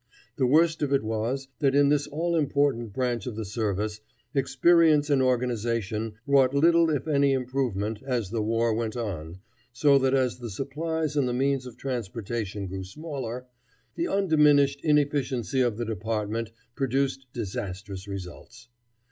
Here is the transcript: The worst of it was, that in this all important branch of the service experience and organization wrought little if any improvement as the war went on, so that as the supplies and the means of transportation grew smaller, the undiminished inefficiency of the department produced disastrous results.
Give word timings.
The 0.35 0.47
worst 0.47 0.81
of 0.81 0.91
it 0.91 1.03
was, 1.03 1.47
that 1.59 1.75
in 1.75 1.89
this 1.89 2.07
all 2.07 2.35
important 2.35 2.91
branch 2.91 3.27
of 3.27 3.35
the 3.35 3.45
service 3.45 4.01
experience 4.33 5.11
and 5.11 5.21
organization 5.21 6.13
wrought 6.25 6.55
little 6.55 6.89
if 6.89 7.07
any 7.07 7.33
improvement 7.33 8.01
as 8.03 8.31
the 8.31 8.41
war 8.41 8.73
went 8.73 8.97
on, 8.97 9.37
so 9.71 9.99
that 9.99 10.15
as 10.15 10.39
the 10.39 10.49
supplies 10.49 11.15
and 11.15 11.27
the 11.29 11.33
means 11.33 11.67
of 11.67 11.77
transportation 11.77 12.65
grew 12.65 12.83
smaller, 12.83 13.45
the 13.93 14.07
undiminished 14.07 14.81
inefficiency 14.83 15.61
of 15.61 15.77
the 15.77 15.85
department 15.85 16.49
produced 16.73 17.27
disastrous 17.31 18.07
results. 18.07 18.69